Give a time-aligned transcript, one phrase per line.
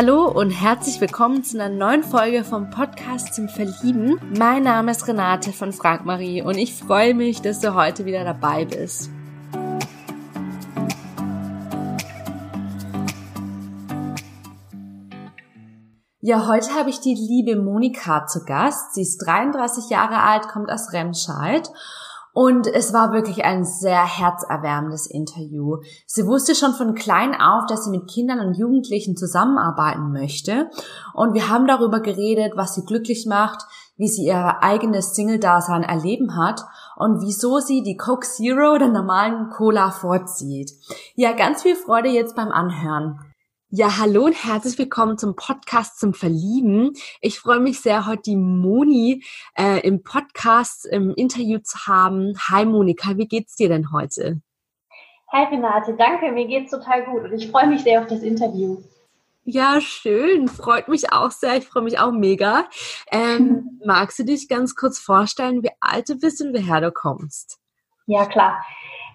[0.00, 4.20] Hallo und herzlich willkommen zu einer neuen Folge vom Podcast zum Verlieben.
[4.38, 8.22] Mein Name ist Renate von Frank Marie und ich freue mich, dass du heute wieder
[8.22, 9.10] dabei bist.
[16.20, 18.94] Ja, heute habe ich die liebe Monika zu Gast.
[18.94, 21.68] Sie ist 33 Jahre alt, kommt aus Remscheid
[22.34, 25.78] und es war wirklich ein sehr herzerwärmendes Interview.
[26.06, 30.70] Sie wusste schon von klein auf, dass sie mit Kindern und Jugendlichen zusammenarbeiten möchte.
[31.14, 36.36] Und wir haben darüber geredet, was sie glücklich macht, wie sie ihr eigenes Single-Dasein erleben
[36.36, 36.64] hat
[36.96, 40.72] und wieso sie die Coke Zero der normalen Cola vorzieht.
[41.16, 43.18] Ja, ganz viel Freude jetzt beim Anhören.
[43.70, 46.94] Ja, hallo und herzlich willkommen zum Podcast zum Verlieben.
[47.20, 49.22] Ich freue mich sehr, heute die Moni
[49.58, 52.32] äh, im Podcast im Interview zu haben.
[52.48, 54.40] Hi Monika, wie geht's dir denn heute?
[55.30, 58.78] Hi Renate, danke, mir geht's total gut und ich freue mich sehr auf das Interview.
[59.44, 62.64] Ja, schön, freut mich auch sehr, ich freue mich auch mega.
[63.12, 67.58] Ähm, magst du dich ganz kurz vorstellen, wie alt du bist und woher du kommst?
[68.06, 68.64] Ja, klar.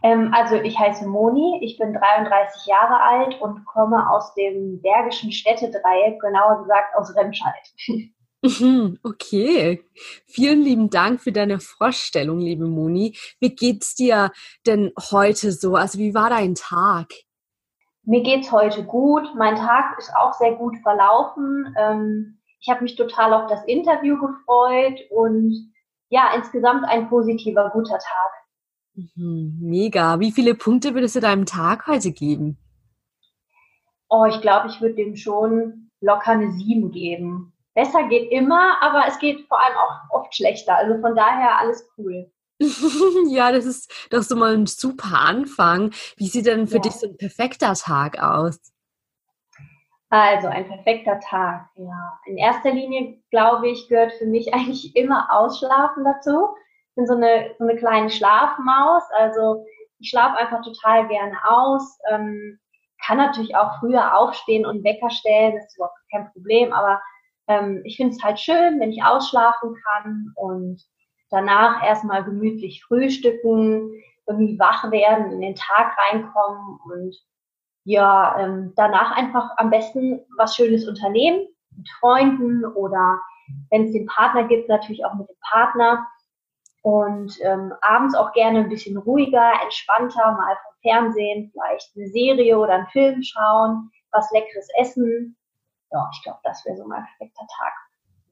[0.03, 5.31] Ähm, also ich heiße Moni, ich bin 33 Jahre alt und komme aus dem Bergischen
[5.31, 7.71] Städtedreieck, genauer gesagt aus Remscheid.
[8.45, 9.81] Mhm, okay.
[10.27, 13.15] Vielen lieben Dank für deine Vorstellung, liebe Moni.
[13.39, 14.33] Wie geht's dir
[14.67, 15.75] denn heute so?
[15.75, 17.13] Also wie war dein Tag?
[18.03, 19.33] Mir geht's heute gut.
[19.37, 21.73] Mein Tag ist auch sehr gut verlaufen.
[21.79, 25.71] Ähm, ich habe mich total auf das Interview gefreut und
[26.09, 28.42] ja, insgesamt ein positiver, guter Tag.
[28.95, 30.19] Mhm, mega.
[30.19, 32.58] Wie viele Punkte würdest du deinem Tag heute geben?
[34.09, 37.53] Oh, ich glaube, ich würde dem schon locker eine 7 geben.
[37.73, 40.75] Besser geht immer, aber es geht vor allem auch oft schlechter.
[40.75, 42.31] Also von daher alles cool.
[43.30, 45.91] ja, das ist doch so mal ein super Anfang.
[46.17, 46.81] Wie sieht denn für ja.
[46.81, 48.59] dich so ein perfekter Tag aus?
[50.10, 52.20] Also ein perfekter Tag, ja.
[52.27, 56.49] In erster Linie, glaube ich, gehört für mich eigentlich immer Ausschlafen dazu
[56.95, 59.04] bin so eine, so eine kleine Schlafmaus.
[59.17, 59.65] Also
[59.99, 61.98] ich schlafe einfach total gerne aus.
[62.09, 62.59] Ähm,
[63.05, 66.71] kann natürlich auch früher aufstehen und Wecker stellen, das ist überhaupt kein Problem.
[66.71, 67.02] Aber
[67.48, 70.81] ähm, ich finde es halt schön, wenn ich ausschlafen kann und
[71.30, 73.92] danach erstmal gemütlich frühstücken,
[74.27, 77.15] irgendwie wach werden, in den Tag reinkommen und
[77.86, 83.20] ja, ähm, danach einfach am besten was Schönes unternehmen mit Freunden oder
[83.71, 86.08] wenn es den Partner gibt, natürlich auch mit dem Partner
[86.83, 92.60] und ähm, abends auch gerne ein bisschen ruhiger, entspannter, mal vom Fernsehen, vielleicht eine Serie
[92.60, 95.38] oder einen Film schauen, was leckeres essen.
[95.92, 97.73] Ja, ich glaube, das wäre so mein perfekter Tag.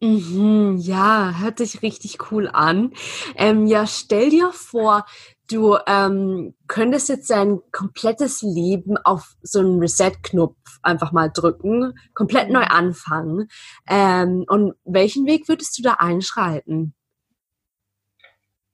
[0.02, 2.92] Mhm, ja, hört sich richtig cool an.
[3.36, 5.06] Ähm, ja, stell dir vor,
[5.50, 12.50] du ähm, könntest jetzt dein komplettes Leben auf so einen Reset-Knopf einfach mal drücken, komplett
[12.50, 12.72] neu mhm.
[12.72, 13.48] anfangen.
[13.88, 16.96] Ähm, und welchen Weg würdest du da einschreiten?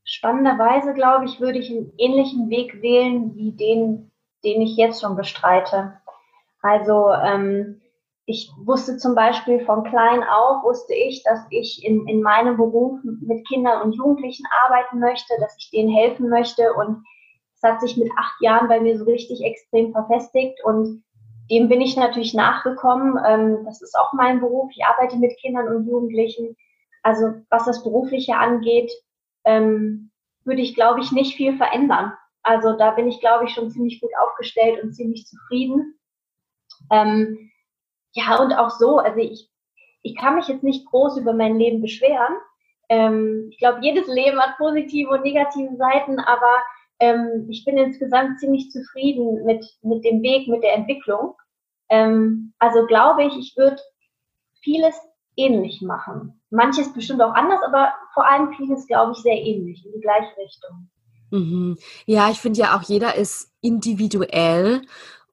[0.09, 4.09] Spannenderweise, glaube ich, würde ich einen ähnlichen Weg wählen wie den,
[4.41, 5.99] den ich jetzt schon bestreite.
[6.61, 7.81] Also ähm,
[8.25, 12.99] ich wusste zum Beispiel von klein auf, wusste ich, dass ich in, in meinem Beruf
[13.03, 16.73] mit Kindern und Jugendlichen arbeiten möchte, dass ich denen helfen möchte.
[16.73, 17.03] Und
[17.55, 20.63] es hat sich mit acht Jahren bei mir so richtig extrem verfestigt.
[20.63, 21.03] Und
[21.51, 23.19] dem bin ich natürlich nachgekommen.
[23.27, 24.71] Ähm, das ist auch mein Beruf.
[24.73, 26.55] Ich arbeite mit Kindern und Jugendlichen.
[27.03, 28.89] Also was das Berufliche angeht,
[29.47, 30.11] ähm,
[30.43, 32.13] würde ich, glaube ich, nicht viel verändern.
[32.43, 35.95] Also da bin ich, glaube ich, schon ziemlich gut aufgestellt und ziemlich zufrieden.
[36.91, 37.49] Ähm,
[38.13, 39.49] ja, und auch so, also ich,
[40.03, 42.35] ich kann mich jetzt nicht groß über mein Leben beschweren.
[42.89, 46.61] Ähm, ich glaube, jedes Leben hat positive und negative Seiten, aber
[46.99, 51.35] ähm, ich bin insgesamt ziemlich zufrieden mit, mit dem Weg, mit der Entwicklung.
[51.89, 53.81] Ähm, also glaube ich, ich würde
[54.61, 54.95] vieles
[55.35, 56.36] ähnlich machen.
[56.49, 60.35] Manches bestimmt auch anders, aber vor allem vieles, glaube ich, sehr ähnlich, in die gleiche
[60.37, 60.89] Richtung.
[61.31, 61.77] Mhm.
[62.05, 64.81] Ja, ich finde ja auch, jeder ist individuell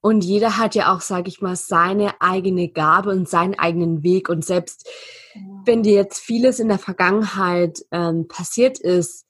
[0.00, 4.29] und jeder hat ja auch, sage ich mal, seine eigene Gabe und seinen eigenen Weg.
[4.29, 4.89] Und selbst
[5.33, 5.62] genau.
[5.65, 9.25] wenn dir jetzt vieles in der Vergangenheit ähm, passiert ist,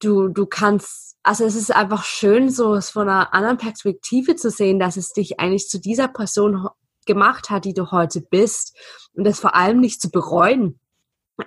[0.00, 4.50] du, du kannst, also es ist einfach schön, so es von einer anderen Perspektive zu
[4.50, 6.68] sehen, dass es dich eigentlich zu dieser Person
[7.04, 8.76] gemacht hat, die du heute bist
[9.14, 10.80] und das vor allem nicht zu bereuen.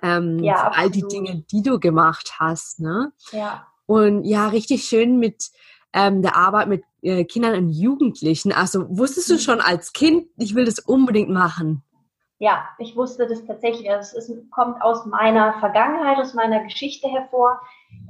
[0.02, 2.80] Ähm, ja, all die Dinge, die du gemacht hast.
[2.80, 3.12] Ne?
[3.32, 3.68] Ja.
[3.86, 5.52] Und ja, richtig schön mit
[5.94, 8.54] ähm, der Arbeit mit äh, Kindern und Jugendlichen.
[8.54, 9.40] Also wusstest du mhm.
[9.40, 11.84] schon als Kind, ich will das unbedingt machen?
[12.40, 13.90] Ja, ich wusste das tatsächlich.
[13.92, 17.62] Also es ist, kommt aus meiner Vergangenheit, aus meiner Geschichte hervor.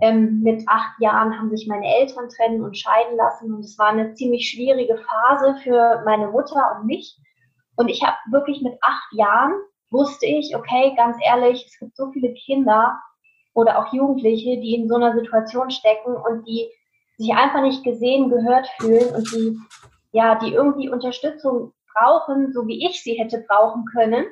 [0.02, 3.88] Ähm, mit acht Jahren haben sich meine Eltern trennen und scheiden lassen und es war
[3.88, 7.20] eine ziemlich schwierige Phase für meine Mutter und mich.
[7.76, 9.54] Und ich habe wirklich mit acht Jahren
[9.92, 13.00] wusste ich, okay, ganz ehrlich, es gibt so viele Kinder
[13.54, 16.70] oder auch Jugendliche, die in so einer Situation stecken und die
[17.18, 19.60] sich einfach nicht gesehen, gehört fühlen und die,
[20.12, 24.26] ja, die irgendwie Unterstützung brauchen, so wie ich sie hätte brauchen können.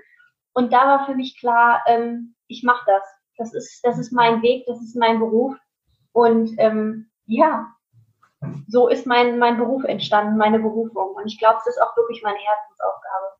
[0.53, 3.03] Und da war für mich klar, ähm, ich mache das.
[3.37, 5.55] Das ist, das ist mein Weg, das ist mein Beruf.
[6.11, 7.67] Und ähm, ja,
[8.67, 11.15] so ist mein, mein Beruf entstanden, meine Berufung.
[11.15, 13.38] Und ich glaube, es ist auch wirklich meine Herzensaufgabe.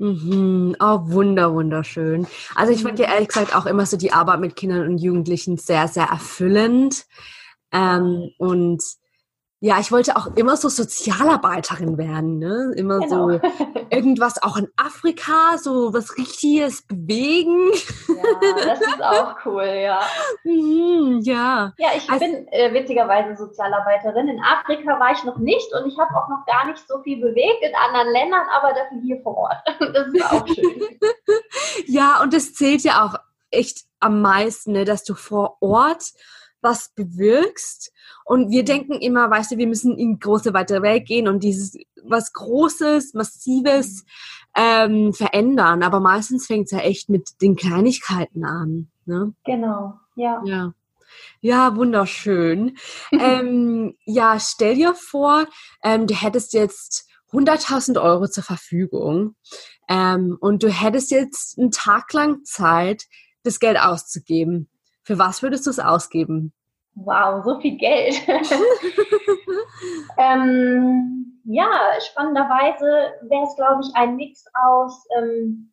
[0.00, 0.76] Mhm.
[0.80, 2.26] Oh, wunder, wunderschön.
[2.54, 5.58] Also ich finde ja ehrlich gesagt auch immer so die Arbeit mit Kindern und Jugendlichen
[5.58, 7.04] sehr, sehr erfüllend.
[7.70, 8.82] Ähm, und
[9.62, 12.72] ja, ich wollte auch immer so Sozialarbeiterin werden, ne?
[12.76, 13.28] Immer genau.
[13.28, 13.40] so
[13.90, 17.70] irgendwas auch in Afrika, so was richtiges bewegen.
[18.08, 20.00] Ja, das ist auch cool, ja.
[20.44, 21.74] Mhm, ja.
[21.76, 24.28] Ja, ich also, bin äh, witzigerweise Sozialarbeiterin.
[24.28, 27.20] In Afrika war ich noch nicht und ich habe auch noch gar nicht so viel
[27.20, 29.58] bewegt in anderen Ländern, aber dafür hier vor Ort.
[29.92, 30.98] Das ist auch schön.
[31.86, 33.18] ja, und das zählt ja auch
[33.50, 36.12] echt am meisten, ne, dass du vor Ort
[36.62, 37.92] was bewirkst.
[38.30, 41.76] Und wir denken immer, weißt du, wir müssen in große, weite Welt gehen und dieses
[42.04, 44.04] was Großes, Massives
[44.54, 45.82] ähm, verändern.
[45.82, 48.88] Aber meistens fängt es ja echt mit den Kleinigkeiten an.
[49.04, 49.34] Ne?
[49.44, 50.40] Genau, ja.
[50.44, 50.74] Ja.
[51.40, 52.76] Ja, wunderschön.
[53.10, 55.46] ähm, ja, stell dir vor,
[55.82, 59.34] ähm, du hättest jetzt 100.000 Euro zur Verfügung
[59.88, 63.06] ähm, und du hättest jetzt einen Tag lang Zeit,
[63.42, 64.70] das Geld auszugeben.
[65.02, 66.52] Für was würdest du es ausgeben?
[66.94, 68.20] Wow, so viel Geld.
[70.18, 71.70] ähm, ja,
[72.00, 75.72] spannenderweise wäre es, glaube ich, ein Mix aus ähm,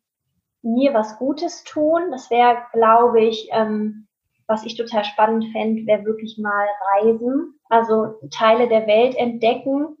[0.62, 2.10] mir was Gutes tun.
[2.10, 4.08] Das wäre, glaube ich, ähm,
[4.46, 9.96] was ich total spannend fände, wäre wirklich mal reisen, also Teile der Welt entdecken,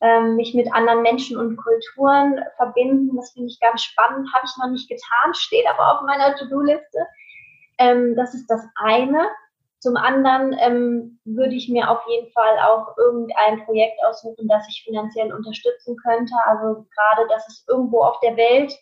[0.00, 3.14] ähm, mich mit anderen Menschen und Kulturen verbinden.
[3.16, 4.28] Das finde ich ganz spannend.
[4.34, 7.06] Habe ich noch nicht getan, steht aber auf meiner To-Do-Liste.
[7.78, 9.28] Ähm, das ist das eine.
[9.82, 14.84] Zum anderen ähm, würde ich mir auf jeden Fall auch irgendein Projekt aussuchen, das ich
[14.84, 16.32] finanziell unterstützen könnte.
[16.44, 18.72] Also gerade, dass es irgendwo auf der Welt,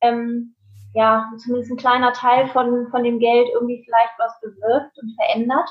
[0.00, 0.54] ähm,
[0.94, 5.68] ja, zumindest ein kleiner Teil von, von dem Geld irgendwie vielleicht was bewirkt und verändert.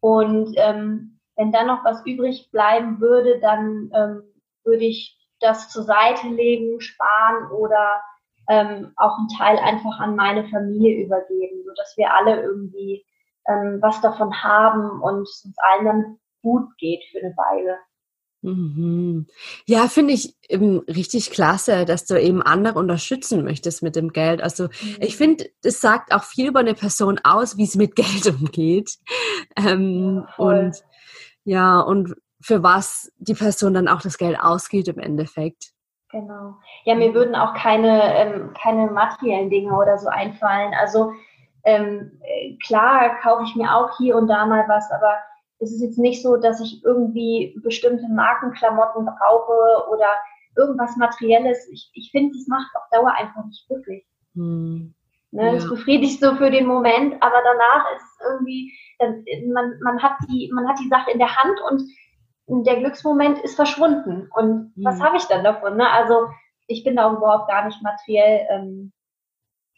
[0.00, 4.22] Und ähm, wenn dann noch was übrig bleiben würde, dann ähm,
[4.64, 8.00] würde ich das zur Seite legen, sparen oder
[8.48, 13.04] ähm, auch einen Teil einfach an meine Familie übergeben, so dass wir alle irgendwie
[13.48, 17.78] ähm, was davon haben und es uns allen dann gut geht für eine Weile.
[18.44, 19.26] Mhm.
[19.64, 24.42] Ja, finde ich eben richtig klasse, dass du eben andere unterstützen möchtest mit dem Geld.
[24.42, 24.96] Also mhm.
[25.00, 28.98] ich finde, es sagt auch viel über eine Person aus, wie sie mit Geld umgeht.
[29.56, 30.84] Ähm, ja, und
[31.44, 35.73] ja, und für was die Person dann auch das Geld ausgeht im Endeffekt.
[36.14, 36.54] Genau.
[36.84, 40.72] Ja, mir würden auch keine, ähm, keine materiellen Dinge oder so einfallen.
[40.80, 41.12] Also
[41.64, 42.20] ähm,
[42.64, 45.16] klar kaufe ich mir auch hier und da mal was, aber
[45.58, 50.06] es ist jetzt nicht so, dass ich irgendwie bestimmte Markenklamotten brauche oder
[50.56, 51.68] irgendwas Materielles.
[51.72, 54.04] Ich, ich finde, es macht auf Dauer einfach nicht glücklich.
[54.34, 54.94] Hm.
[55.32, 55.54] Ne, ja.
[55.54, 58.72] Es befriedigt so für den Moment, aber danach ist es irgendwie,
[59.52, 61.82] man, man, hat die, man hat die Sache in der Hand und
[62.46, 64.28] der Glücksmoment ist verschwunden.
[64.34, 64.84] Und mhm.
[64.84, 65.76] was habe ich dann davon?
[65.76, 65.90] Ne?
[65.90, 66.28] Also
[66.66, 68.92] ich bin da überhaupt gar nicht materiell ähm,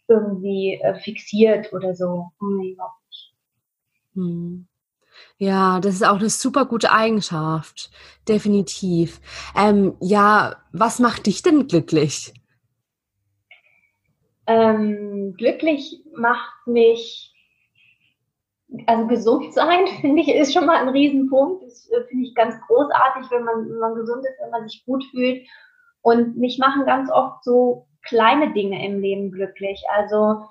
[0.08, 2.30] irgendwie äh, fixiert oder so.
[2.40, 3.35] Nee, überhaupt nicht.
[4.14, 4.68] Mhm.
[5.38, 7.90] Ja, das ist auch eine super gute Eigenschaft.
[8.28, 9.20] Definitiv.
[9.56, 12.35] Ähm, ja, was macht dich denn glücklich?
[14.46, 17.35] Ähm, glücklich macht mich
[18.87, 21.64] also gesund sein, finde ich, ist schon mal ein Riesenpunkt.
[21.64, 24.85] Das äh, finde ich ganz großartig, wenn man, wenn man gesund ist, wenn man sich
[24.85, 25.47] gut fühlt.
[26.02, 29.83] Und mich machen ganz oft so kleine Dinge im Leben glücklich.
[29.95, 30.45] Also,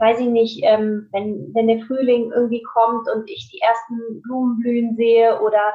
[0.00, 4.58] weiß ich nicht, ähm, wenn, wenn der Frühling irgendwie kommt und ich die ersten Blumen
[4.60, 5.74] blühen sehe oder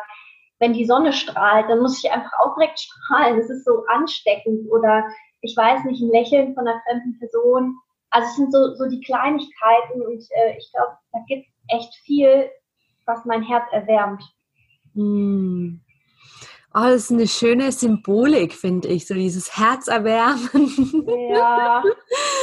[0.60, 3.38] wenn die Sonne strahlt, dann muss ich einfach auch direkt strahlen.
[3.38, 5.08] Das ist so ansteckend oder
[5.42, 7.76] ich weiß nicht, ein Lächeln von einer fremden Person.
[8.10, 11.94] Also es sind so, so die Kleinigkeiten und äh, ich glaube, da gibt es echt
[12.06, 12.50] viel,
[13.06, 14.24] was mein Herz erwärmt.
[14.94, 15.80] Mm.
[16.74, 21.06] Oh, das ist eine schöne Symbolik, finde ich, so dieses Herzerwärmen.
[21.32, 21.84] Ja.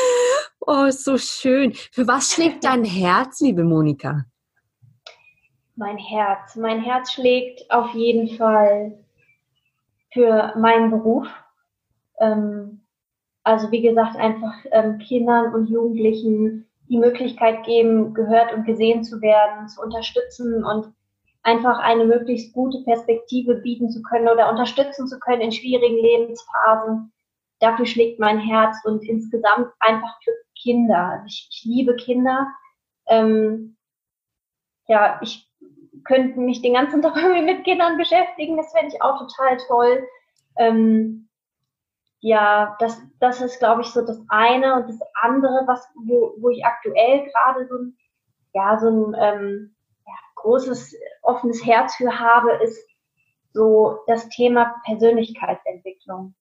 [0.60, 1.72] oh, so schön.
[1.74, 4.24] Für was schlägt dein Herz, liebe Monika?
[5.76, 6.56] Mein Herz.
[6.56, 8.98] Mein Herz schlägt auf jeden Fall
[10.12, 11.28] für meinen Beruf.
[12.18, 12.80] Ähm,
[13.42, 19.20] also wie gesagt, einfach ähm, Kindern und Jugendlichen die Möglichkeit geben, gehört und gesehen zu
[19.20, 20.92] werden, zu unterstützen und
[21.42, 27.12] einfach eine möglichst gute Perspektive bieten zu können oder unterstützen zu können in schwierigen Lebensphasen.
[27.60, 31.10] dafür schlägt mein Herz und insgesamt einfach für Kinder.
[31.12, 32.48] Also ich, ich liebe Kinder.
[33.06, 33.76] Ähm,
[34.86, 35.48] ja, ich
[36.04, 38.56] könnte mich den ganzen Tag mit Kindern beschäftigen.
[38.56, 40.06] Das fände ich auch total toll.
[40.56, 41.23] Ähm,
[42.24, 44.76] ja, das, das ist, glaube ich, so das eine.
[44.76, 47.98] Und das andere, was, wo, wo ich aktuell gerade so ein,
[48.54, 49.76] ja, so ein ähm,
[50.06, 52.82] ja, großes, offenes Herz für habe, ist
[53.52, 56.34] so das Thema Persönlichkeitsentwicklung.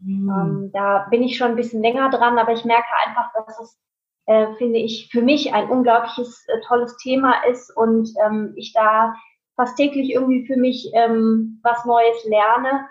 [0.00, 0.28] Mhm.
[0.28, 3.80] Ähm, da bin ich schon ein bisschen länger dran, aber ich merke einfach, dass es,
[4.26, 9.14] äh, finde ich, für mich ein unglaubliches, äh, tolles Thema ist und ähm, ich da
[9.54, 12.88] fast täglich irgendwie für mich ähm, was Neues lerne.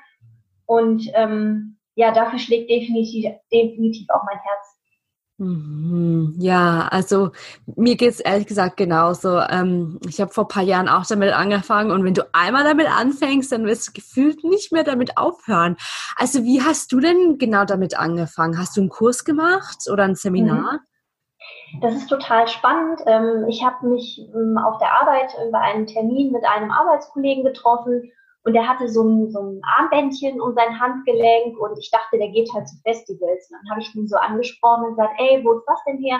[0.65, 4.77] Und ähm, ja, dafür schlägt definitiv, definitiv auch mein Herz.
[5.41, 6.35] Mhm.
[6.37, 7.31] Ja, also
[7.75, 9.39] mir geht's ehrlich gesagt genauso.
[9.39, 13.51] Ähm, ich habe vor paar Jahren auch damit angefangen und wenn du einmal damit anfängst,
[13.51, 15.77] dann wirst du gefühlt nicht mehr damit aufhören.
[16.15, 18.59] Also wie hast du denn genau damit angefangen?
[18.59, 20.73] Hast du einen Kurs gemacht oder ein Seminar?
[20.73, 21.81] Mhm.
[21.81, 23.01] Das ist total spannend.
[23.07, 28.11] Ähm, ich habe mich ähm, auf der Arbeit bei einem Termin mit einem Arbeitskollegen getroffen
[28.43, 32.29] und der hatte so ein, so ein Armbändchen um sein Handgelenk und ich dachte, der
[32.29, 33.49] geht halt zu Festivals.
[33.51, 36.19] Und dann habe ich ihn so angesprochen und gesagt, ey, wo ist das denn her?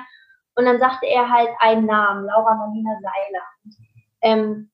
[0.56, 3.44] Und dann sagte er halt einen Namen, Laura Marlina Seiler.
[3.63, 3.75] Und,
[4.22, 4.70] ähm,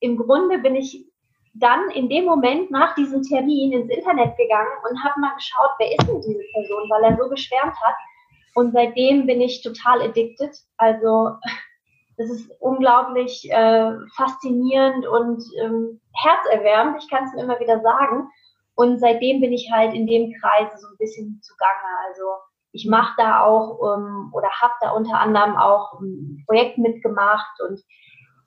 [0.00, 1.06] Im Grunde bin ich
[1.54, 5.90] dann in dem Moment nach diesem Termin ins Internet gegangen und habe mal geschaut, wer
[5.90, 7.96] ist denn diese Person, weil er so geschwärmt hat.
[8.54, 10.54] Und seitdem bin ich total addicted.
[10.76, 11.30] Also
[12.20, 17.02] das ist unglaublich äh, faszinierend und ähm, herzerwärmend.
[17.02, 18.28] Ich kann es immer wieder sagen.
[18.74, 21.88] Und seitdem bin ich halt in dem Kreise so ein bisschen zugange.
[22.08, 22.24] Also
[22.72, 27.80] ich mache da auch ähm, oder habe da unter anderem auch ein Projekt mitgemacht und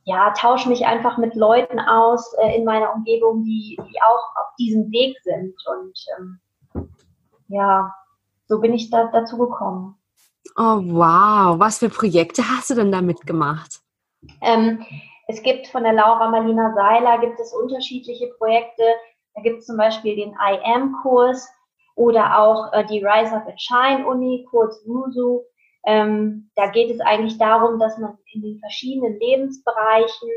[0.04, 4.56] ja, tausche mich einfach mit Leuten aus äh, in meiner Umgebung, die, die auch auf
[4.60, 5.56] diesem Weg sind.
[5.66, 6.86] Und ähm,
[7.48, 7.92] ja,
[8.48, 9.98] so bin ich da dazu gekommen.
[10.56, 11.60] Oh, wow.
[11.60, 13.80] Was für Projekte hast du denn da mitgemacht?
[14.42, 14.86] Ähm,
[15.28, 18.84] es gibt von der Laura Marlina Seiler gibt es unterschiedliche Projekte.
[19.36, 21.50] Da gibt es zum Beispiel den I Am-Kurs
[21.96, 25.42] oder auch äh, die Rise Up and Shine Uni, kurz RUSU.
[25.86, 30.30] Ähm, da geht es eigentlich darum, dass man in den verschiedenen Lebensbereichen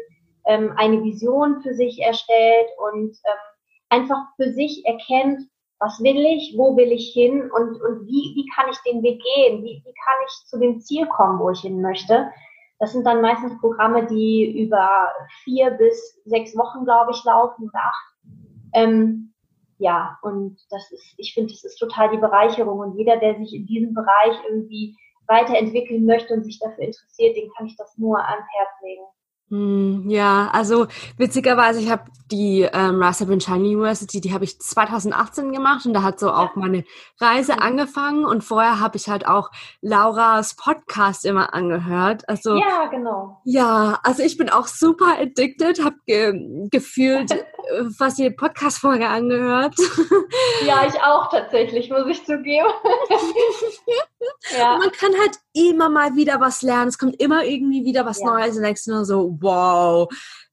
[0.46, 3.40] ähm, eine Vision für sich erstellt und ähm,
[3.88, 5.42] einfach für sich erkennt,
[5.78, 9.21] was will ich, wo will ich hin und, und wie, wie kann ich den Weg
[9.23, 12.30] gehen, wie, wie kann ich zu dem Ziel kommen, wo ich hin möchte.
[12.78, 15.09] Das sind dann meistens Programme, die über
[15.45, 18.16] vier bis sechs Wochen, glaube ich, laufen oder acht.
[18.75, 19.33] Ähm,
[19.78, 22.78] ja, und das ist, ich finde, das ist total die Bereicherung.
[22.78, 27.50] Und jeder, der sich in diesem Bereich irgendwie weiterentwickeln möchte und sich dafür interessiert, den
[27.56, 29.02] kann ich das nur ans Herz legen.
[29.49, 30.87] Hm, ja, also
[31.18, 36.02] witzigerweise, ich habe die ähm, Rasa Shine University, die habe ich 2018 gemacht und da
[36.02, 36.85] hat so auch meine
[37.21, 42.28] Reise angefangen und vorher habe ich halt auch Lauras Podcast immer angehört.
[42.28, 43.40] Also ja, genau.
[43.45, 47.45] Ja, also ich bin auch super addicted, habe ge gefühlt äh,
[47.97, 49.75] fast jede Podcast-Folge angehört.
[50.64, 52.66] Ja, ich auch tatsächlich, muss ich zugeben.
[54.59, 54.75] ja.
[54.75, 56.88] Und man kann halt immer mal wieder was lernen.
[56.88, 58.26] Es kommt immer irgendwie wieder was ja.
[58.26, 60.09] Neues und denkst nur so, wow,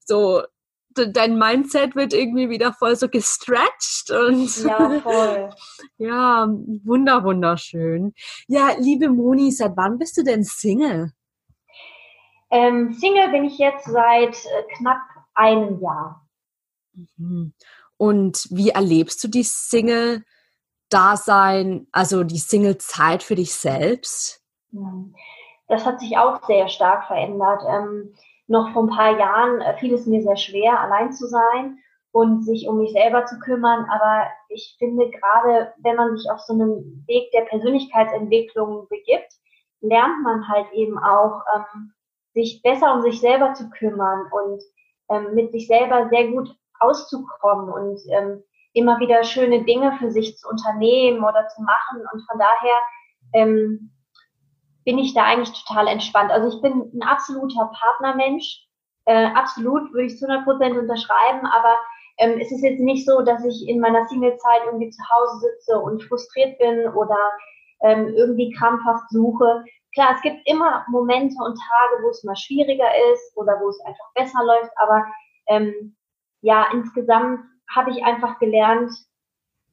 [0.06, 0.44] so
[0.93, 5.50] dein Mindset wird irgendwie wieder voll so gestretched und ja, voll.
[5.97, 6.47] ja,
[6.83, 8.13] wunder, wunderschön.
[8.47, 11.12] Ja, liebe Moni, seit wann bist du denn Single?
[12.50, 15.01] Ähm, Single bin ich jetzt seit äh, knapp
[15.33, 16.27] einem Jahr.
[17.17, 17.53] Mhm.
[17.97, 24.41] Und wie erlebst du die Single-Dasein, also die Single-Zeit für dich selbst?
[25.67, 27.63] Das hat sich auch sehr stark verändert.
[27.67, 28.13] Ähm,
[28.47, 31.79] noch vor ein paar Jahren äh, fiel es mir sehr schwer, allein zu sein
[32.12, 33.85] und sich um mich selber zu kümmern.
[33.89, 39.33] Aber ich finde, gerade wenn man sich auf so einem Weg der Persönlichkeitsentwicklung begibt,
[39.81, 41.93] lernt man halt eben auch, ähm,
[42.33, 44.63] sich besser um sich selber zu kümmern und
[45.09, 50.38] ähm, mit sich selber sehr gut auszukommen und ähm, immer wieder schöne Dinge für sich
[50.38, 52.05] zu unternehmen oder zu machen.
[52.12, 52.75] Und von daher
[53.33, 53.92] ähm,
[54.85, 56.31] bin ich da eigentlich total entspannt.
[56.31, 58.65] Also ich bin ein absoluter Partnermensch.
[59.05, 61.77] Äh, absolut würde ich zu 100 Prozent unterschreiben, aber
[62.17, 65.79] ähm, es ist jetzt nicht so, dass ich in meiner Singlezeit irgendwie zu Hause sitze
[65.79, 67.17] und frustriert bin oder
[67.81, 69.65] ähm, irgendwie krampfhaft suche.
[69.93, 73.79] Klar, es gibt immer Momente und Tage, wo es mal schwieriger ist oder wo es
[73.81, 75.05] einfach besser läuft, aber
[75.47, 75.95] ähm,
[76.41, 77.41] ja, insgesamt
[77.75, 78.91] habe ich einfach gelernt,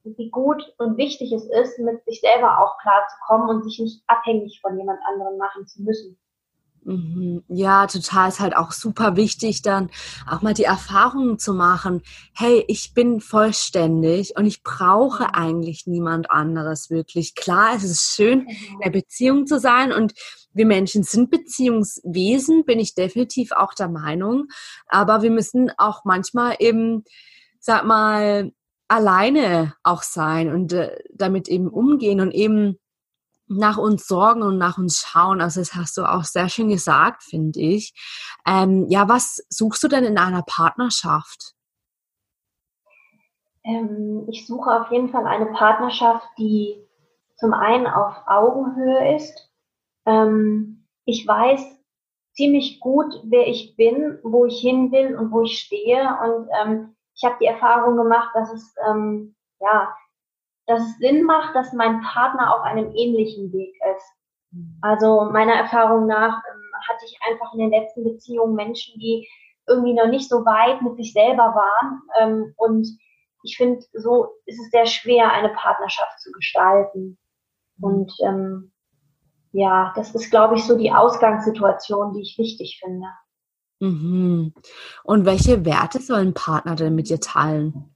[0.03, 4.59] wie gut und wichtig es ist, mit sich selber auch klarzukommen und sich nicht abhängig
[4.61, 6.17] von jemand anderem machen zu müssen.
[6.83, 7.43] Mhm.
[7.47, 9.91] Ja, total ist halt auch super wichtig, dann
[10.27, 12.01] auch mal die Erfahrungen zu machen.
[12.33, 17.35] Hey, ich bin vollständig und ich brauche eigentlich niemand anderes wirklich.
[17.35, 20.13] Klar, es ist schön, in der Beziehung zu sein und
[20.53, 24.47] wir Menschen sind Beziehungswesen, bin ich definitiv auch der Meinung.
[24.87, 27.03] Aber wir müssen auch manchmal eben,
[27.59, 28.51] sag mal,
[28.91, 32.77] alleine auch sein und äh, damit eben umgehen und eben
[33.47, 35.41] nach uns sorgen und nach uns schauen.
[35.41, 37.93] Also das hast du auch sehr schön gesagt, finde ich.
[38.45, 41.53] Ähm, ja, was suchst du denn in einer Partnerschaft?
[43.63, 46.75] Ähm, ich suche auf jeden Fall eine Partnerschaft, die
[47.37, 49.51] zum einen auf Augenhöhe ist.
[50.05, 51.61] Ähm, ich weiß
[52.33, 56.17] ziemlich gut, wer ich bin, wo ich hin will und wo ich stehe.
[56.23, 59.93] Und ähm, ich habe die Erfahrung gemacht, dass es ähm, ja
[60.67, 64.11] dass es Sinn macht, dass mein Partner auf einem ähnlichen Weg ist.
[64.51, 64.77] Mhm.
[64.81, 69.27] Also meiner Erfahrung nach ähm, hatte ich einfach in den letzten Beziehungen Menschen, die
[69.67, 72.01] irgendwie noch nicht so weit mit sich selber waren.
[72.19, 72.87] Ähm, und
[73.43, 77.17] ich finde, so ist es sehr schwer, eine Partnerschaft zu gestalten.
[77.77, 77.83] Mhm.
[77.83, 78.71] Und ähm,
[79.51, 83.07] ja, das ist, glaube ich, so die Ausgangssituation, die ich wichtig finde.
[83.81, 84.53] Mhm.
[85.03, 87.95] Und welche Werte sollen Partner denn mit dir teilen?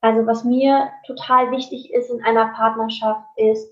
[0.00, 3.68] Also was mir total wichtig ist in einer Partnerschaft ist,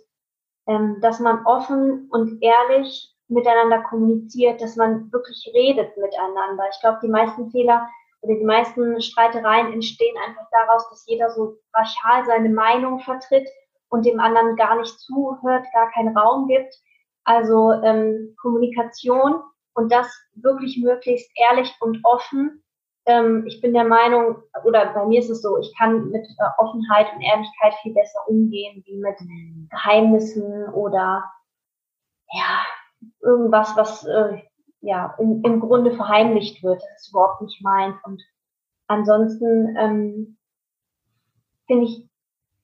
[0.66, 6.64] ähm, dass man offen und ehrlich miteinander kommuniziert, dass man wirklich redet miteinander.
[6.73, 7.88] Ich glaube, die meisten Fehler
[8.23, 13.49] oder die meisten Streitereien entstehen einfach daraus, dass jeder so brachial seine Meinung vertritt
[13.88, 16.75] und dem anderen gar nicht zuhört, gar keinen Raum gibt.
[17.23, 19.42] Also ähm, Kommunikation
[19.76, 22.62] und das wirklich möglichst ehrlich und offen
[23.06, 26.49] ähm, ich bin der Meinung, oder bei mir ist es so, ich kann mit äh,
[26.59, 29.16] Offenheit und Ehrlichkeit viel besser umgehen, wie mit.
[29.71, 31.25] Geheimnissen oder
[32.33, 32.66] ja,
[33.21, 34.42] irgendwas, was äh,
[34.80, 36.83] ja im, im Grunde verheimlicht wird.
[36.83, 37.97] Das ist überhaupt nicht meins.
[38.04, 38.21] Und
[38.88, 40.37] ansonsten ähm,
[41.68, 42.09] finde ich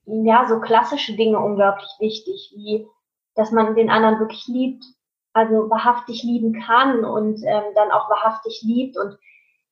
[0.05, 2.85] ja so klassische Dinge unglaublich wichtig, wie
[3.35, 4.85] dass man den anderen wirklich liebt,
[5.33, 9.17] also wahrhaftig lieben kann und ähm, dann auch wahrhaftig liebt und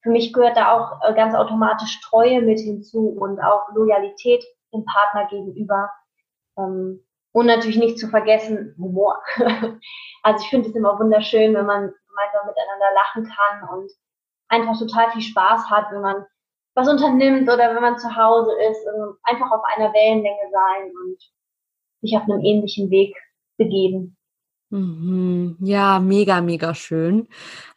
[0.02, 4.44] für mich gehört da auch äh, ganz automatisch Treue mit hinzu und auch Loyalität
[4.74, 5.92] dem Partner gegenüber.
[6.58, 9.22] Ähm, und natürlich nicht zu vergessen Humor.
[10.24, 13.92] also ich finde es immer wunderschön, wenn man gemeinsam miteinander lachen kann und
[14.50, 16.26] einfach total viel Spaß hat, wenn man
[16.74, 18.86] was unternimmt oder wenn man zu Hause ist.
[18.88, 21.18] Also einfach auf einer Wellenlänge sein und
[22.02, 23.16] sich auf einem ähnlichen Weg
[23.58, 24.18] begeben.
[24.72, 25.58] Mhm.
[25.60, 27.28] Ja, mega, mega schön.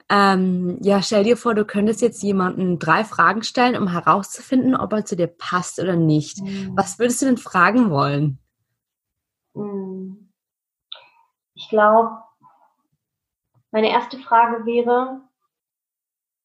[0.09, 4.93] Ähm, ja, stell dir vor, du könntest jetzt jemanden drei Fragen stellen, um herauszufinden, ob
[4.93, 6.41] er zu dir passt oder nicht.
[6.41, 6.77] Mhm.
[6.77, 8.39] Was würdest du denn fragen wollen?
[9.55, 10.31] Mhm.
[11.55, 12.19] Ich glaube,
[13.71, 15.21] meine erste Frage wäre,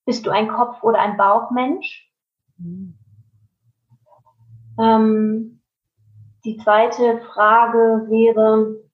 [0.06, 2.12] bist du ein Kopf- oder ein Bauchmensch?
[2.58, 2.98] Mhm.
[4.80, 5.62] Ähm,
[6.46, 8.88] die zweite Frage wäre,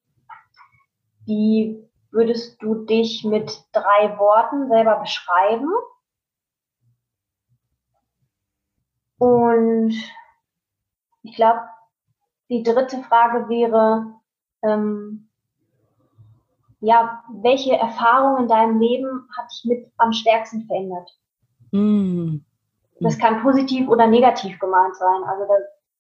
[1.26, 5.70] wie würdest du dich mit drei Worten selber beschreiben?
[9.18, 9.94] Und
[11.24, 11.62] ich glaube,
[12.50, 14.14] die dritte Frage wäre,
[14.62, 15.30] ähm,
[16.80, 21.10] ja, welche Erfahrung in deinem Leben hat dich mit am stärksten verändert?
[21.72, 22.38] Mm.
[23.00, 25.24] Das kann positiv oder negativ gemeint sein.
[25.24, 25.54] Also da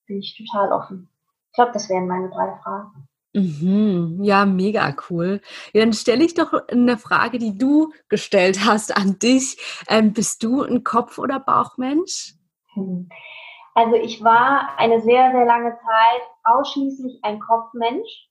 [0.05, 1.09] bin ich total offen.
[1.47, 3.07] Ich glaube, das wären meine drei Fragen.
[3.35, 4.23] Mhm.
[4.23, 5.41] Ja, mega cool.
[5.73, 9.57] Ja, dann stelle ich doch eine Frage, die du gestellt hast an dich.
[9.89, 12.35] Ähm, bist du ein Kopf- oder Bauchmensch?
[12.73, 13.09] Hm.
[13.73, 18.29] Also ich war eine sehr, sehr lange Zeit ausschließlich ein Kopfmensch.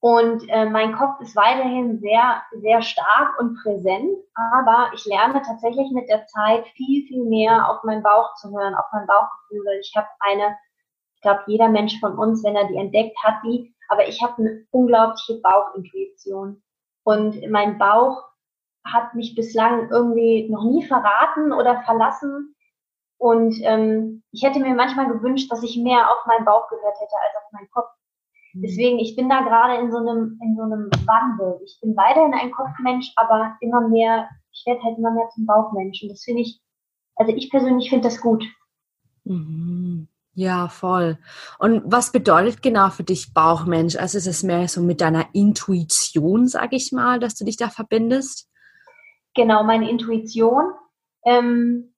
[0.00, 4.16] Und äh, mein Kopf ist weiterhin sehr, sehr stark und präsent.
[4.34, 8.74] Aber ich lerne tatsächlich mit der Zeit viel, viel mehr auf meinen Bauch zu hören,
[8.74, 9.78] auf mein Bauchgefühl.
[9.80, 10.56] Ich habe eine,
[11.14, 14.38] ich glaube, jeder Mensch von uns, wenn er die entdeckt hat, die aber ich habe
[14.38, 16.62] eine unglaubliche Bauchintuition.
[17.04, 18.24] Und mein Bauch
[18.84, 22.54] hat mich bislang irgendwie noch nie verraten oder verlassen.
[23.18, 27.14] Und ähm, ich hätte mir manchmal gewünscht, dass ich mehr auf meinen Bauch gehört hätte
[27.20, 27.90] als auf meinen Kopf.
[28.54, 28.62] Mhm.
[28.62, 31.60] Deswegen, ich bin da gerade in so einem, in so einem Wandel.
[31.64, 36.02] Ich bin weiterhin ein Kopfmensch, aber immer mehr, ich werde halt immer mehr zum Bauchmensch.
[36.02, 36.60] Und das finde ich,
[37.16, 38.42] also ich persönlich finde das gut.
[39.24, 40.08] Mhm.
[40.34, 41.18] Ja, voll.
[41.58, 43.96] Und was bedeutet genau für dich Bauchmensch?
[43.96, 47.68] Also ist es mehr so mit deiner Intuition, sag ich mal, dass du dich da
[47.68, 48.48] verbindest?
[49.34, 50.72] Genau, meine Intuition.
[51.24, 51.94] Ähm,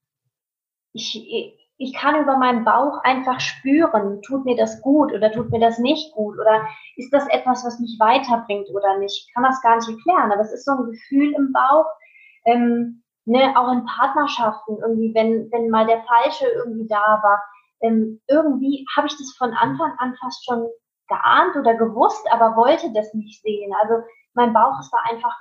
[0.93, 5.61] ich, ich kann über meinen Bauch einfach spüren, tut mir das gut oder tut mir
[5.61, 6.67] das nicht gut oder
[6.97, 9.27] ist das etwas, was mich weiterbringt oder nicht.
[9.27, 11.87] Ich kann das gar nicht erklären, aber es ist so ein Gefühl im Bauch,
[12.47, 17.41] ähm, ne, auch in Partnerschaften irgendwie, wenn, wenn mal der Falsche irgendwie da war,
[17.81, 20.67] ähm, irgendwie habe ich das von Anfang an fast schon
[21.09, 23.73] geahnt oder gewusst, aber wollte das nicht sehen.
[23.83, 25.37] Also mein Bauch, es war einfach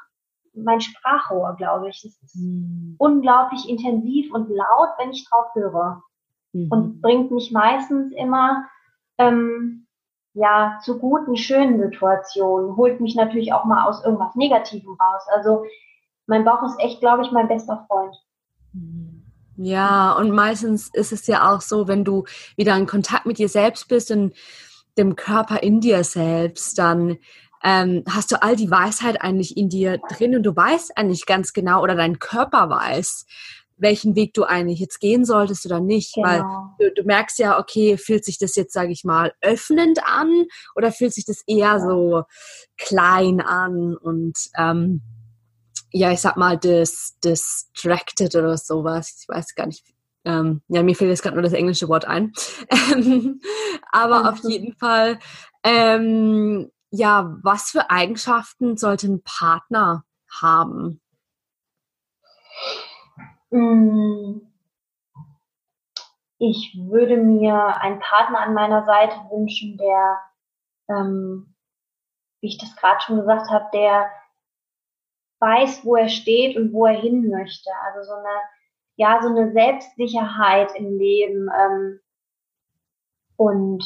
[0.54, 2.04] mein Sprachrohr, glaube ich.
[2.04, 2.96] Es ist mhm.
[2.98, 6.04] unglaublich intensiv und laut, wenn ich drauf höre.
[6.54, 6.68] Mhm.
[6.70, 8.68] Und bringt mich meistens immer
[9.18, 9.88] ähm,
[10.34, 12.76] ja zu guten, schönen Situationen.
[12.78, 15.24] Holt mich natürlich auch mal aus irgendwas Negativem raus.
[15.34, 15.66] Also
[16.28, 18.16] mein Bauch ist echt, glaube ich, mein bester Freund.
[18.74, 19.13] Mhm.
[19.58, 23.50] Ja, und meistens ist es ja auch so, wenn du wieder in Kontakt mit dir
[23.50, 24.34] selbst bist und
[24.98, 27.18] dem Körper in dir selbst, dann
[27.64, 31.54] ähm, hast du all die Weisheit eigentlich in dir drin und du weißt eigentlich ganz
[31.54, 33.26] genau oder dein Körper weiß,
[33.78, 36.16] welchen Weg du eigentlich jetzt gehen solltest oder nicht.
[36.16, 36.28] Genau.
[36.28, 36.44] Weil
[36.80, 40.92] du, du, merkst ja, okay, fühlt sich das jetzt, sage ich mal, öffnend an oder
[40.92, 42.24] fühlt sich das eher so
[42.78, 45.02] klein an und ähm,
[45.94, 49.20] ja, ich sag mal, dis, distracted oder sowas.
[49.22, 49.86] Ich weiß gar nicht.
[50.26, 52.34] Ähm, ja, mir fehlt jetzt gerade nur das englische Wort ein.
[53.92, 55.20] Aber auf jeden Fall,
[55.64, 60.04] ähm, ja, was für Eigenschaften sollte ein Partner
[60.42, 61.00] haben?
[63.52, 64.42] Mm.
[66.40, 70.20] Ich würde mir einen Partner an meiner Seite wünschen, der,
[70.90, 71.56] ähm,
[72.42, 74.12] wie ich das gerade schon gesagt habe, der
[75.44, 77.70] weiß, wo er steht und wo er hin möchte.
[77.86, 78.40] Also so eine,
[78.96, 82.00] ja, so eine Selbstsicherheit im Leben ähm,
[83.36, 83.84] und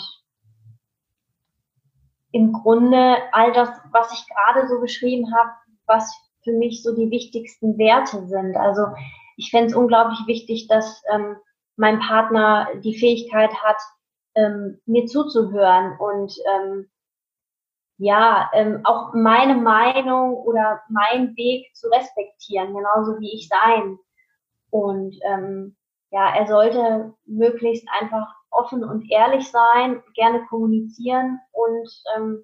[2.32, 5.50] im Grunde all das, was ich gerade so beschrieben habe,
[5.88, 8.56] was für mich so die wichtigsten Werte sind.
[8.56, 8.86] Also
[9.38, 11.38] ich fände es unglaublich wichtig, dass ähm,
[11.76, 13.78] mein Partner die Fähigkeit hat,
[14.36, 16.88] ähm, mir zuzuhören und ähm,
[17.98, 23.98] ja, ähm, auch meine Meinung oder meinen Weg zu respektieren, genauso wie ich sein.
[24.70, 25.76] Und ähm,
[26.12, 32.44] ja, er sollte möglichst einfach offen und ehrlich sein, gerne kommunizieren und ähm,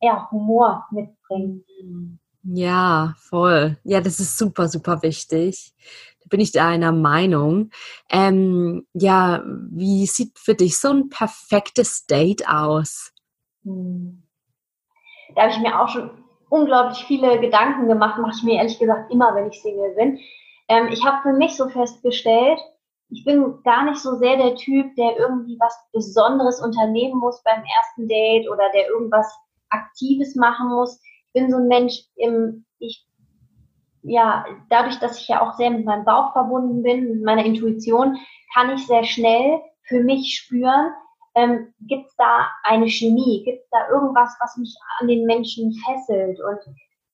[0.00, 2.20] ja, Humor mitbringen.
[2.42, 3.78] Ja, voll.
[3.84, 5.74] Ja, das ist super, super wichtig.
[6.20, 7.70] Da bin ich deiner Meinung.
[8.08, 13.12] Ähm, ja, wie sieht für dich so ein perfektes Date aus?
[13.64, 14.22] Hm.
[15.34, 16.10] Da habe ich mir auch schon
[16.48, 20.18] unglaublich viele Gedanken gemacht, mache ich mir ehrlich gesagt immer, wenn ich Single bin.
[20.68, 22.58] Ähm, ich habe für mich so festgestellt,
[23.10, 27.62] ich bin gar nicht so sehr der Typ, der irgendwie was Besonderes unternehmen muss beim
[27.78, 29.36] ersten Date oder der irgendwas
[29.68, 31.00] Aktives machen muss.
[31.26, 33.06] Ich bin so ein Mensch, im, ich,
[34.02, 38.16] ja, dadurch, dass ich ja auch sehr mit meinem Bauch verbunden bin, mit meiner Intuition,
[38.54, 40.92] kann ich sehr schnell für mich spüren,
[41.34, 45.72] ähm, gibt es da eine Chemie, gibt es da irgendwas, was mich an den Menschen
[45.84, 46.58] fesselt und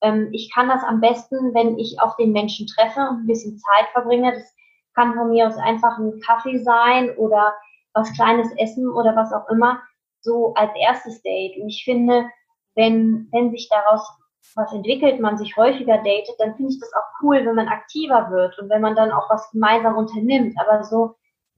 [0.02, 3.58] ähm, ich kann das am besten, wenn ich auf den Menschen treffe und ein bisschen
[3.58, 4.32] Zeit verbringe.
[4.32, 4.54] Das
[4.94, 7.54] kann von mir aus einfach ein Kaffee sein oder
[7.94, 9.80] was kleines Essen oder was auch immer,
[10.20, 11.56] so als erstes Date.
[11.60, 12.26] Und ich finde,
[12.74, 14.06] wenn, wenn sich daraus
[14.54, 18.30] was entwickelt, man sich häufiger datet, dann finde ich das auch cool, wenn man aktiver
[18.30, 20.54] wird und wenn man dann auch was gemeinsam unternimmt.
[20.58, 21.16] Aber so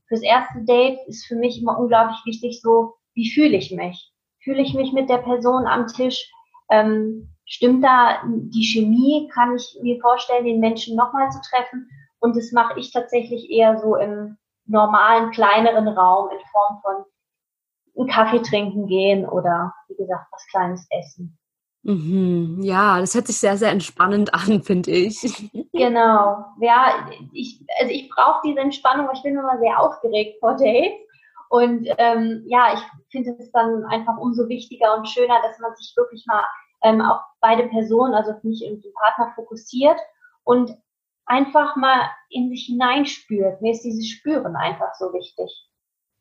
[0.08, 4.12] fürs erste Date ist für mich immer unglaublich wichtig, so wie fühle ich mich?
[4.42, 6.30] Fühle ich mich mit der Person am Tisch?
[6.70, 9.28] Ähm, stimmt da die Chemie?
[9.32, 11.88] Kann ich mir vorstellen, den Menschen nochmal zu treffen?
[12.20, 17.04] Und das mache ich tatsächlich eher so im normalen, kleineren Raum in Form von
[17.96, 21.37] einen Kaffee trinken gehen oder, wie gesagt, was Kleines essen.
[21.88, 22.60] Mhm.
[22.60, 25.50] Ja, das hört sich sehr, sehr entspannend an, finde ich.
[25.72, 26.44] Genau.
[26.60, 30.92] Ja, ich, also ich brauche diese Entspannung, ich bin immer sehr aufgeregt vor Dates.
[31.48, 35.94] Und ähm, ja, ich finde es dann einfach umso wichtiger und schöner, dass man sich
[35.96, 36.44] wirklich mal
[36.82, 39.98] ähm, auf beide Personen, also nicht irgendwie den Partner fokussiert
[40.44, 40.76] und
[41.24, 43.62] einfach mal in sich hineinspürt.
[43.62, 45.67] Mir ist dieses Spüren einfach so wichtig.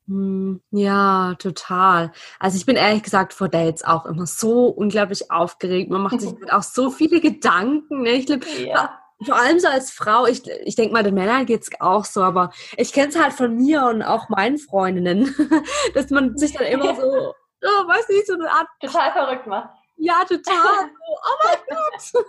[0.08, 2.12] Hm, ja, total.
[2.40, 5.90] Also ich bin ehrlich gesagt vor Dates auch immer so unglaublich aufgeregt.
[5.90, 8.02] Man macht sich auch so viele Gedanken.
[8.02, 8.12] Ne?
[8.12, 8.98] Ich glaube, ja.
[9.22, 12.22] vor allem so als Frau, ich, ich denke mal, den Männern geht es auch so,
[12.22, 15.34] aber ich kenne es halt von mir und auch meinen Freundinnen,
[15.94, 17.02] dass man sich dann immer so,
[17.64, 18.66] oh, weiß nicht, so eine Art...
[18.80, 19.68] Total verrückt macht.
[19.98, 20.54] Ja, total.
[20.54, 22.24] oh mein Gott.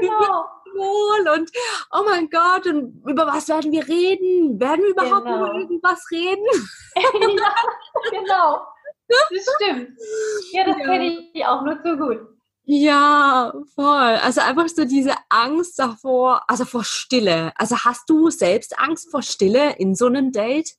[0.00, 1.50] genau wohl und
[1.92, 4.60] oh mein Gott, und über was werden wir reden?
[4.60, 5.46] Werden wir überhaupt genau.
[5.46, 6.44] über irgendwas reden?
[6.96, 7.54] ja,
[8.10, 8.66] genau.
[9.08, 9.90] Das stimmt.
[10.52, 10.84] Ja, das ja.
[10.84, 12.18] kenne ich auch nur zu gut.
[12.64, 13.84] Ja, voll.
[14.22, 17.52] Also einfach so diese Angst davor, also vor Stille.
[17.56, 20.74] Also hast du selbst Angst vor Stille in so einem Date?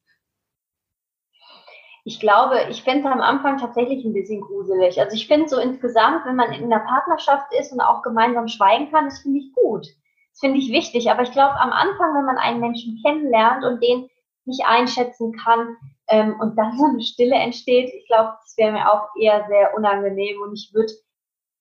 [2.03, 4.99] Ich glaube, ich fände es am Anfang tatsächlich ein bisschen gruselig.
[4.99, 8.91] Also ich finde so insgesamt, wenn man in einer Partnerschaft ist und auch gemeinsam schweigen
[8.91, 9.85] kann, das finde ich gut.
[10.31, 11.11] Das finde ich wichtig.
[11.11, 14.09] Aber ich glaube, am Anfang, wenn man einen Menschen kennenlernt und den
[14.45, 18.91] nicht einschätzen kann ähm, und dann so eine Stille entsteht, ich glaube, das wäre mir
[18.91, 20.91] auch eher sehr unangenehm und ich würde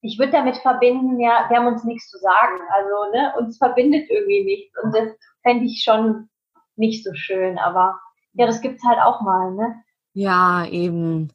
[0.03, 2.59] ich würde damit verbinden, ja, wir haben uns nichts zu sagen.
[2.71, 4.75] Also, ne, uns verbindet irgendwie nichts.
[4.83, 5.11] Und das
[5.43, 6.29] fände ich schon
[6.77, 7.59] nicht so schön.
[7.59, 8.01] Aber
[8.33, 9.83] ja, das gibt's halt auch mal, ne?
[10.13, 11.33] Ja, eben.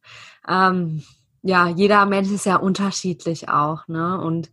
[0.47, 1.03] Ähm,
[1.41, 4.19] ja, jeder Mensch ist ja unterschiedlich auch, ne?
[4.19, 4.49] Und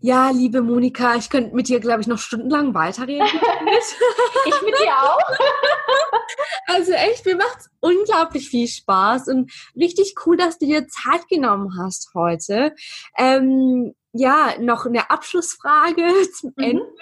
[0.00, 3.26] ja, liebe Monika, ich könnte mit dir, glaube ich, noch stundenlang weiterreden.
[4.46, 5.18] ich mit dir auch.
[6.66, 11.26] also echt, mir macht es unglaublich viel Spaß und richtig cool, dass du dir Zeit
[11.28, 12.74] genommen hast heute.
[13.16, 16.06] Ähm, ja, noch eine Abschlussfrage
[16.38, 16.64] zum mhm.
[16.64, 16.92] Ende.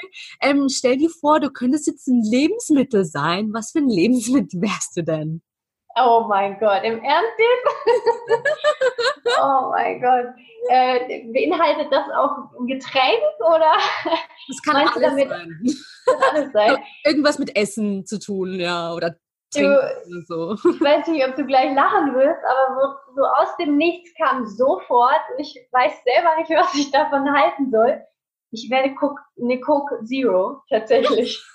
[0.41, 3.53] Ähm, stell dir vor, du könntest jetzt ein Lebensmittel sein.
[3.53, 5.43] Was für ein Lebensmittel wärst du denn?
[5.97, 7.33] Oh mein Gott, im Ernst
[9.43, 10.27] oh mein Gott.
[10.69, 13.75] Äh, beinhaltet das auch ein Getränk oder?
[14.49, 15.63] Das kann alles damit, sein.
[16.31, 16.83] Alles sein.
[17.05, 19.17] Irgendwas mit Essen zu tun, ja, oder
[19.53, 20.55] Trinken oder so.
[20.55, 24.47] Ich weiß nicht, ob du gleich lachen wirst, aber so, so aus dem Nichts kam
[24.47, 28.01] sofort, ich weiß selber nicht, was ich davon halten soll.
[28.51, 31.43] Ich werde Coke, eine Coke Zero, tatsächlich.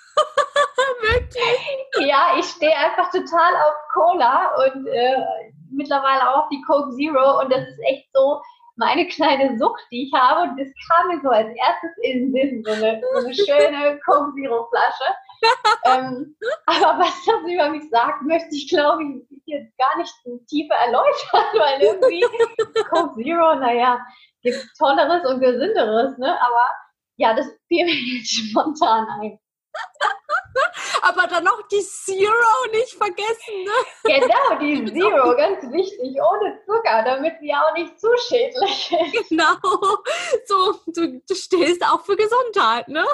[1.00, 2.08] Wirklich?
[2.08, 7.52] Ja, ich stehe einfach total auf Cola und äh, mittlerweile auch die Coke Zero und
[7.52, 8.40] das ist echt so
[8.76, 12.32] meine kleine Sucht, die ich habe und das kam mir so als erstes in den
[12.32, 15.14] Sinn, so eine, so eine schöne Coke Zero Flasche.
[15.86, 20.12] ähm, aber was das über mich sagt, möchte ich glaube ich jetzt gar nicht
[20.48, 22.24] tiefer erläutern, weil irgendwie
[22.90, 23.98] Coke Zero, naja,
[24.42, 26.40] gibt Tolleres und Gesünderes, ne?
[26.40, 26.66] Aber
[27.16, 29.38] ja, das fiel mir jetzt spontan ein.
[31.02, 33.72] Aber dann noch die Zero nicht vergessen, ne?
[34.04, 39.28] Genau, die Zero, ganz wichtig, ohne Zucker, damit sie auch nicht zu schädlich ist.
[39.28, 39.56] Genau,
[40.46, 43.04] so, du, du stehst auch für Gesundheit, ne?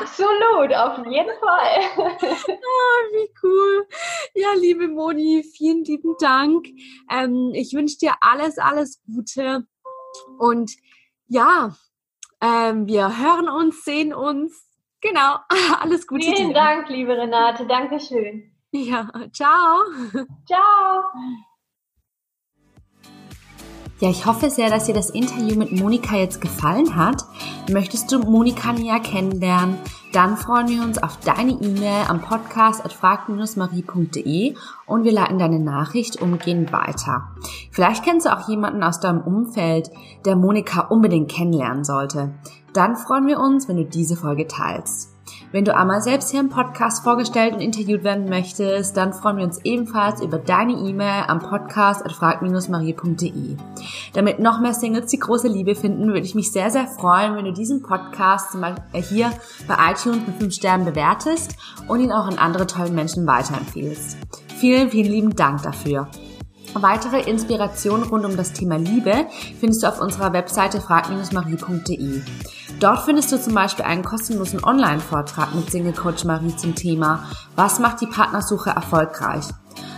[0.00, 1.80] Absolut, auf jeden Fall.
[2.74, 3.86] Ah, wie cool.
[4.34, 6.66] Ja, liebe Moni, vielen lieben Dank.
[7.10, 9.66] Ähm, ich wünsche dir alles, alles Gute
[10.38, 10.72] und
[11.26, 11.76] ja,
[12.40, 14.64] ähm, wir hören uns, sehen uns
[15.04, 15.36] Genau,
[15.80, 16.24] alles Gute.
[16.24, 16.54] Vielen dir.
[16.54, 17.66] Dank, liebe Renate.
[17.66, 18.50] Dankeschön.
[18.72, 19.82] Ja, ciao.
[20.46, 21.44] Ciao.
[24.04, 27.24] Ja, ich hoffe sehr, dass dir das Interview mit Monika jetzt gefallen hat.
[27.70, 29.78] Möchtest du Monika näher kennenlernen?
[30.12, 35.58] Dann freuen wir uns auf deine E-Mail am Podcast at frag-marie.de und wir leiten deine
[35.58, 37.30] Nachricht umgehend weiter.
[37.70, 39.90] Vielleicht kennst du auch jemanden aus deinem Umfeld,
[40.26, 42.34] der Monika unbedingt kennenlernen sollte.
[42.74, 45.13] Dann freuen wir uns, wenn du diese Folge teilst.
[45.52, 49.44] Wenn du einmal selbst hier im Podcast vorgestellt und interviewt werden möchtest, dann freuen wir
[49.44, 53.56] uns ebenfalls über deine E-Mail am Podcast at frag-marie.de.
[54.14, 57.44] Damit noch mehr Singles die große Liebe finden, würde ich mich sehr, sehr freuen, wenn
[57.44, 59.32] du diesen Podcast zum Beispiel hier
[59.68, 61.56] bei iTunes mit 5 Sternen bewertest
[61.88, 64.16] und ihn auch an andere tolle Menschen weiterempfehlst.
[64.58, 66.08] Vielen, vielen lieben Dank dafür.
[66.74, 69.26] Weitere Inspirationen rund um das Thema Liebe
[69.60, 72.22] findest du auf unserer Webseite frag-marie.de.
[72.84, 77.24] Dort findest du zum Beispiel einen kostenlosen Online-Vortrag mit Single Coach Marie zum Thema
[77.56, 79.46] Was macht die Partnersuche erfolgreich?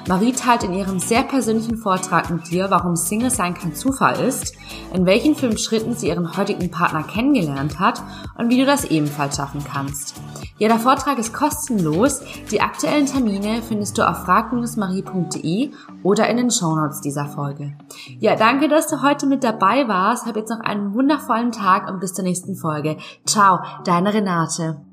[0.06, 4.54] Marie teilt in ihrem sehr persönlichen Vortrag mit dir, warum Single sein kein Zufall ist,
[4.94, 8.00] in welchen fünf Schritten sie ihren heutigen Partner kennengelernt hat
[8.38, 10.15] und wie du das ebenfalls schaffen kannst.
[10.58, 12.22] Ja, der Vortrag ist kostenlos.
[12.50, 15.70] Die aktuellen Termine findest du auf frag-marie.de
[16.02, 17.76] oder in den Shownotes dieser Folge.
[18.20, 20.26] Ja, danke, dass du heute mit dabei warst.
[20.26, 22.96] Hab jetzt noch einen wundervollen Tag und bis zur nächsten Folge.
[23.26, 24.85] Ciao, deine Renate.